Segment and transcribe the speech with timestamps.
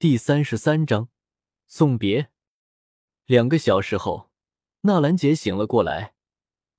[0.00, 1.10] 第三十三章
[1.66, 2.30] 送别。
[3.26, 4.30] 两个小时后，
[4.80, 6.14] 纳兰杰醒了过来，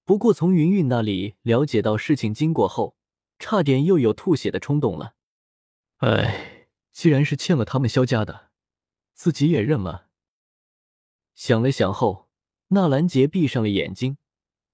[0.03, 2.97] 不过从云云那里了解到事情经过后，
[3.37, 5.13] 差点又有吐血的冲动了。
[5.97, 8.49] 哎，既然是欠了他们萧家的，
[9.13, 10.07] 自己也认了。
[11.35, 12.27] 想了想后，
[12.69, 14.17] 纳兰杰闭上了眼睛，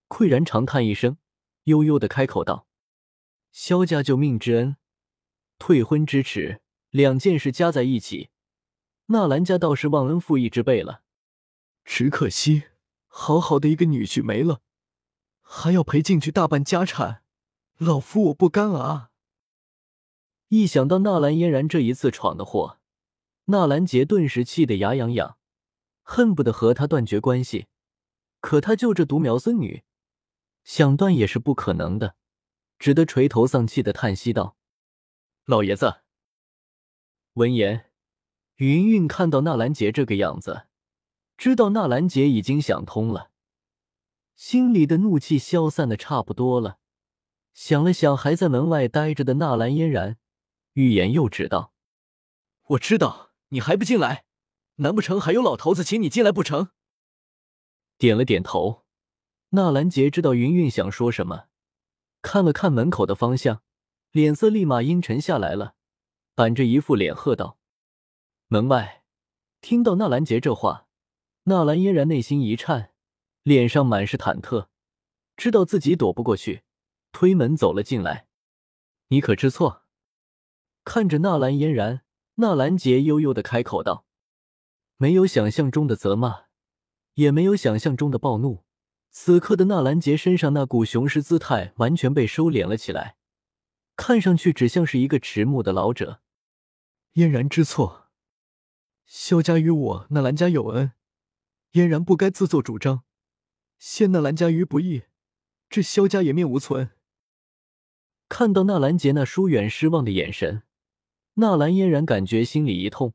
[0.08, 1.18] 喟然长叹一声，
[1.64, 2.66] 悠悠的开口道
[3.52, 4.78] ：“萧家救命之恩，
[5.60, 6.62] 退婚之耻，
[6.92, 8.30] 两件事加在一起，
[9.08, 11.04] 纳兰家倒是忘恩负义之辈了。
[11.84, 12.64] 只可惜，
[13.08, 14.62] 好好的一个女婿没了，
[15.42, 17.24] 还要赔进去大半家产，
[17.78, 19.12] 老夫我不甘啊！”
[20.50, 22.80] 一想到纳兰嫣然这一次闯的祸，
[23.46, 25.38] 纳兰杰顿时气得牙痒痒，
[26.04, 27.68] 恨不得和他断绝关系。
[28.40, 29.84] 可他就这独苗孙女，
[30.64, 32.16] 想断也是不可能的，
[32.78, 34.56] 只得垂头丧气的叹息道
[35.46, 36.02] ：“老爷子。”
[37.34, 37.87] 闻言，
[38.58, 40.66] 云云看到纳兰杰这个样子，
[41.38, 43.30] 知道纳兰杰已经想通了，
[44.36, 46.80] 心里的怒气消散的差不多了。
[47.54, 50.18] 想了想还在门外待着的纳兰嫣然。
[50.74, 51.74] 欲言又止道
[52.70, 54.26] ：“我知道你还不进来，
[54.76, 56.70] 难不成还有老头子请你进来不成？”
[57.98, 58.86] 点了点头。
[59.50, 61.46] 纳兰杰知道云云想说什么，
[62.22, 63.62] 看了看门口的方向，
[64.12, 65.76] 脸色立马阴沉下来了，
[66.36, 67.58] 板着一副脸喝道
[68.48, 69.04] ：“门外！”
[69.62, 70.88] 听到纳兰杰这话，
[71.44, 72.92] 纳兰嫣然内心一颤，
[73.44, 74.68] 脸上满是忐忑，
[75.36, 76.64] 知道自己躲不过去，
[77.12, 78.28] 推门走了进来。
[79.10, 79.84] “你可知错？”
[80.86, 82.04] 看着纳兰嫣然，
[82.36, 84.06] 纳兰杰悠悠的开口道
[84.96, 86.46] ：“没有想象中的责骂，
[87.16, 88.64] 也没有想象中的暴怒。
[89.10, 93.18] 此刻的纳兰杰身上那股雄狮姿态完全被收敛了起来，
[93.96, 96.22] 看上去只像是一个迟暮的老者。
[97.14, 98.07] 嫣然知错，
[99.08, 100.92] 萧家与我纳兰家有恩，
[101.72, 103.06] 嫣然不该自作主张，
[103.80, 105.04] 陷纳兰家于不义，
[105.70, 106.92] 这萧家颜面无存。”
[108.28, 110.64] 看到纳兰杰那疏远失望的眼神。
[111.36, 113.14] 纳兰嫣然感觉心里一痛，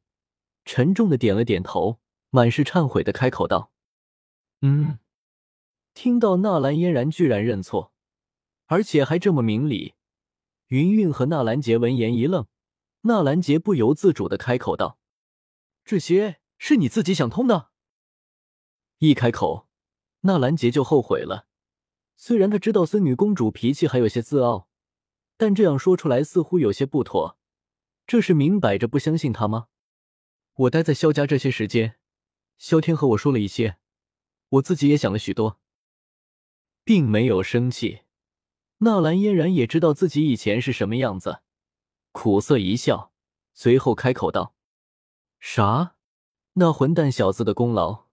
[0.65, 2.01] 沉重的点了点头，
[2.31, 3.71] 满是忏悔的开口道
[4.63, 4.99] ：“嗯。”
[5.93, 7.93] 听到纳兰嫣然居然认错，
[8.65, 9.93] 而且还这么明理，
[10.69, 12.47] 云云和纳兰杰闻言一愣。
[13.03, 14.99] 纳兰杰不由自主的开口道
[15.85, 17.71] ：“这些是你自己想通的？”
[18.99, 19.69] 一开口，
[20.21, 21.49] 纳兰杰就后悔了。
[22.17, 24.69] 虽然他知道孙女公主脾气还有些自傲，
[25.37, 27.37] 但这样说出来似乎有些不妥。
[28.07, 29.69] 这是明摆着不相信他吗？
[30.55, 31.97] 我待在萧家这些时间，
[32.59, 33.79] 萧天和我说了一些，
[34.51, 35.59] 我自己也想了许多，
[36.85, 38.03] 并没有生气。
[38.79, 41.43] 纳兰嫣然也知道自己以前是什么样子，
[42.13, 43.13] 苦涩一笑，
[43.55, 44.55] 随后开口道
[45.45, 45.97] ：“啥？
[46.53, 48.05] 那混蛋小子的功劳？”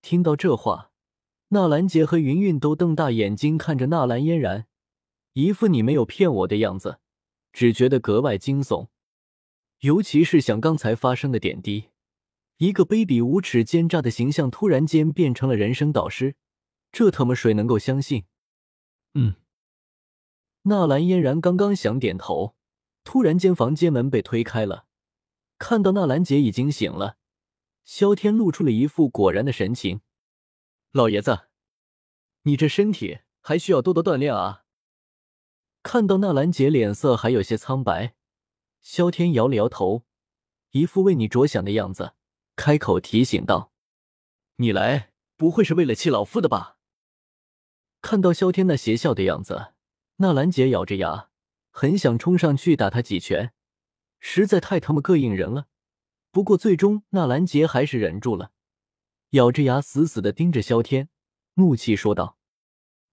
[0.00, 0.92] 听到这话，
[1.48, 4.68] 纳兰杰和云云都瞪大眼睛看着纳兰嫣然，
[5.32, 7.00] 一副你没有骗我的样子，
[7.52, 8.86] 只觉得格外惊悚。
[9.80, 11.88] 尤其是想刚才发生的点滴，
[12.58, 16.36] 一个卑鄙无耻、奸诈的形象突然间变成了人生导师，
[16.92, 18.24] 这他妈谁能够相信？
[19.14, 19.34] 嗯。
[20.62, 22.54] 纳兰嫣然刚刚想点头，
[23.02, 24.85] 突然间房间门被推开了，
[25.58, 27.16] 看到纳兰姐已经醒了，
[27.84, 30.00] 萧天露出了一副果然的神情
[30.92, 31.48] ：“老爷子，
[32.42, 34.64] 你这身体还需要多多锻炼啊。”
[35.82, 38.14] 看到纳兰姐脸色还有些苍白。
[38.80, 40.04] 萧天摇了摇头，
[40.70, 42.14] 一副为你着想的样子，
[42.54, 43.72] 开口提醒道
[44.56, 46.78] ：“你来不会是为了气老夫的吧？”
[48.00, 49.72] 看到萧天那邪笑的样子，
[50.16, 51.30] 纳兰姐咬着牙，
[51.70, 53.52] 很想冲上去打他几拳，
[54.28, 55.68] 实在太他妈膈应人了。
[56.32, 58.50] 不过最终纳兰杰还是忍住了，
[59.30, 61.08] 咬着牙死死的盯着萧天，
[61.54, 62.36] 怒气说道：“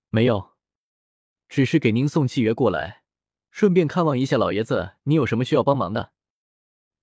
[0.09, 0.56] 没有，
[1.47, 3.03] 只是给您送契约过来。”
[3.52, 6.13] 顺便看望一下老爷子，你有什么需要帮忙的？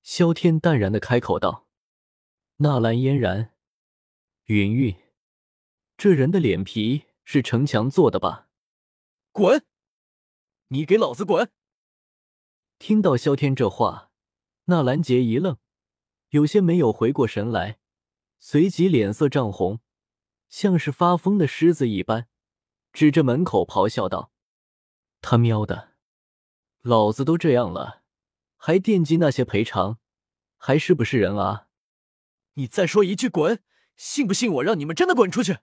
[0.03, 1.69] 萧天淡然的开口道。
[2.57, 3.55] 纳兰嫣然，
[4.47, 4.97] 云云，
[5.97, 8.49] 这人的脸皮是城墙做的吧？
[9.31, 9.65] 滚！
[10.69, 11.49] 你给老子滚！
[12.81, 14.10] 听到萧天这话，
[14.65, 15.59] 纳兰杰一愣，
[16.31, 17.79] 有些没有回过神来，
[18.39, 19.81] 随即脸色涨红，
[20.49, 22.29] 像是发疯的狮子一般，
[22.93, 24.33] 指着门口咆哮道
[25.21, 25.91] ：“他喵的！”
[26.83, 28.03] 老子都这样了，
[28.57, 29.99] 还惦记那些赔偿，
[30.57, 31.67] 还是不是人啊？
[32.55, 33.63] 你再说一句滚，
[33.97, 35.59] 信不信我让你们真的滚出去？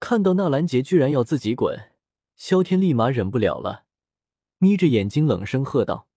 [0.00, 1.92] 看到纳兰杰居然要自己滚，
[2.36, 3.84] 萧天立马忍不了了，
[4.58, 6.07] 眯着眼睛冷声喝道：“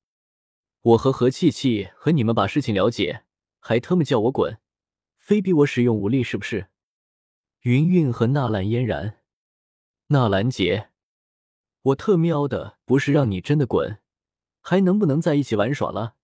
[0.81, 3.23] 我和何气气和你们把事情了解，
[3.59, 4.59] 还特么叫我滚，
[5.15, 6.69] 非逼我使用武力是不是？
[7.61, 9.19] 云云和纳兰嫣然，
[10.07, 10.89] 纳兰杰，
[11.83, 13.99] 我特喵的不是让你真的滚，
[14.59, 16.15] 还能不能在一起玩耍了？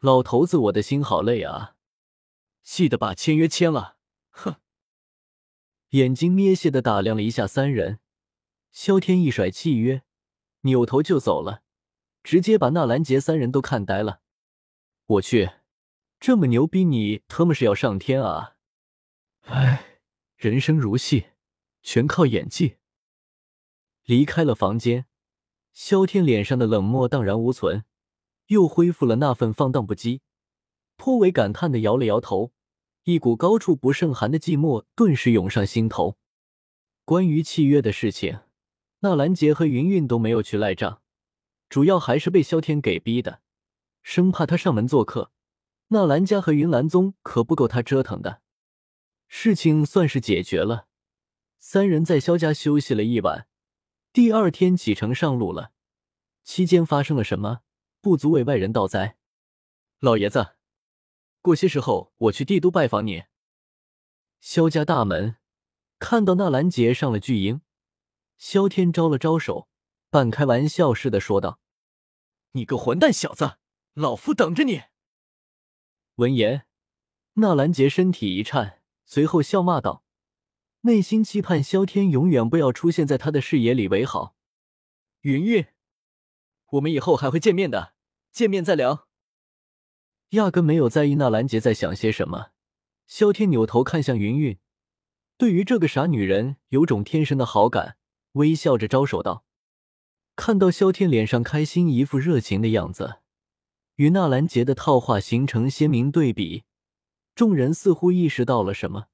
[0.00, 1.76] 老头子，我的心好累啊！
[2.62, 3.96] 气得把签约签了，
[4.28, 4.56] 哼！
[5.90, 8.00] 眼睛眯斜的打量了一下三人，
[8.70, 10.02] 萧天一甩契约，
[10.60, 11.62] 扭头就走了，
[12.24, 14.22] 直接把纳兰杰三人都看呆了。
[15.06, 15.50] 我去，
[16.18, 18.56] 这么牛逼，你他妈是要上天啊？
[19.42, 19.90] 哎。
[20.36, 21.28] 人生如戏，
[21.80, 22.76] 全靠演技。
[24.04, 25.06] 离开了房间，
[25.72, 27.84] 萧天脸上的冷漠荡然无存，
[28.48, 30.20] 又恢复了那份放荡不羁，
[30.96, 32.52] 颇为感叹的摇了摇头，
[33.04, 36.18] 一股高处不胜寒的寂寞顿时涌上心头。
[37.06, 38.40] 关于契约的事情，
[38.98, 41.00] 纳兰杰和云云都没有去赖账，
[41.74, 43.40] 主要还是被萧天给逼的，
[44.00, 45.32] 生怕他上门做客，
[45.88, 48.40] 纳兰家和云岚宗可不够他折腾的。
[49.26, 50.86] 事情算是解决了，
[51.58, 53.48] 三人在萧家休息了一晚，
[54.12, 55.72] 第二天启程上路了。
[56.44, 57.62] 期间发生了什么，
[58.00, 59.16] 不足为外人道哉。
[59.98, 60.54] 老爷子，
[61.42, 63.24] 过些时候我去帝都拜访你。
[64.38, 65.38] 萧家大门
[65.98, 67.62] 看到纳兰杰上了巨婴，
[68.38, 69.66] 萧天招了招手，
[70.08, 71.58] 半开玩笑似的说道
[72.54, 73.58] ：“你个混蛋小子，
[73.92, 74.82] 老夫等着你。”
[76.16, 76.66] 闻言，
[77.34, 78.80] 纳兰杰身体一颤。
[79.06, 80.02] 随后笑骂道
[80.82, 84.34] ：“内心期盼萧天永远不要出现在他的视野里为好。”
[85.22, 85.66] 云云，
[86.70, 87.94] 我们以后还会见面的，
[88.32, 89.08] 见面再聊。
[90.30, 92.52] 压根没有在意纳兰杰在想些什么。
[93.06, 94.58] 萧天扭头看向云云，
[95.36, 97.98] 对于这个傻女人有种天生的好感，
[98.32, 99.43] 微笑着招手道
[100.36, 103.20] ：“看到萧天脸上开心，一副热情的样子，
[103.96, 106.64] 与纳兰杰的套话形成鲜明对比。”
[107.34, 109.08] 众人似乎意识到了什么，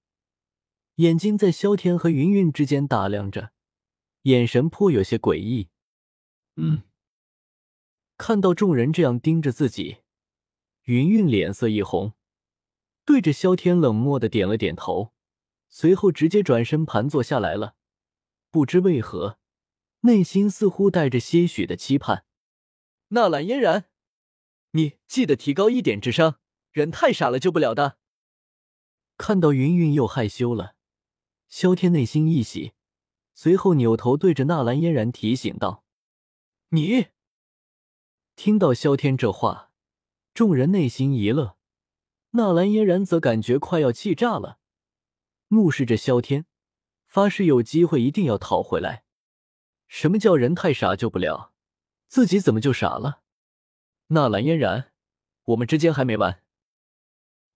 [0.97, 3.53] 眼睛在萧天和云云之间打量着，
[4.25, 5.69] 眼神颇有些诡异。
[6.57, 6.83] 嗯，
[8.19, 9.99] 看到众人这样盯着自己，
[10.85, 12.13] 云云脸色一红，
[13.07, 15.15] 对着萧天冷漠的点了点头，
[15.71, 17.77] 随后直接转身盘坐下来了。
[18.51, 19.39] 不知为何，
[20.01, 22.25] 内心似乎带着些许的期盼。
[23.09, 23.87] 纳兰嫣然，
[24.73, 26.39] 你记得提高一点智商，
[26.71, 27.99] 人太傻了救不了的。
[29.17, 30.75] 看到云云又害羞了，
[31.49, 32.73] 萧天内心一喜，
[33.35, 35.85] 随后扭头对着纳兰嫣然提醒道
[36.71, 37.09] ：“你。”
[38.37, 39.73] 听到萧天这话，
[40.33, 41.59] 众人内心一乐，
[42.31, 44.59] 纳兰嫣然则感觉快要气炸了，
[45.49, 46.47] 怒视着萧天，
[47.07, 49.05] 发誓有机会一定要讨回来。
[49.91, 51.53] 什么叫人太傻救不了？
[52.07, 53.23] 自己怎么就傻了？
[54.07, 54.93] 纳兰嫣然，
[55.47, 56.45] 我们之间还没完。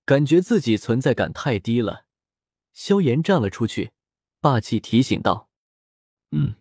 [0.04, 2.06] 感觉自己存在感太低了，
[2.72, 3.92] 萧炎站了出去，
[4.40, 5.48] 霸气提醒道
[6.32, 6.56] ：“嗯。”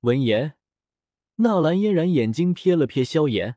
[0.00, 0.58] 闻言，
[1.36, 3.56] 纳兰嫣然眼睛瞥了瞥萧炎，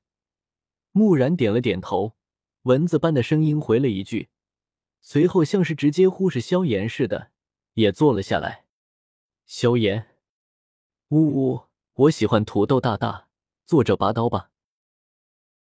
[0.93, 2.15] 木然点了点头，
[2.61, 4.29] 蚊子般的声音回了一句，
[5.01, 7.31] 随后像是直接忽视萧炎似的，
[7.73, 8.65] 也坐了下来。
[9.45, 10.16] 萧炎，
[11.09, 11.61] 呜呜，
[11.93, 13.27] 我喜欢土豆大大，
[13.65, 14.49] 作者拔刀吧。